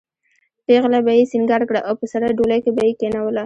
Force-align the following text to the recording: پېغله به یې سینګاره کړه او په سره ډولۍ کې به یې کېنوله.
پېغله 0.65 0.99
به 1.05 1.11
یې 1.17 1.29
سینګاره 1.31 1.65
کړه 1.69 1.81
او 1.87 1.93
په 1.99 2.05
سره 2.13 2.35
ډولۍ 2.37 2.59
کې 2.63 2.71
به 2.75 2.81
یې 2.87 2.93
کېنوله. 2.99 3.39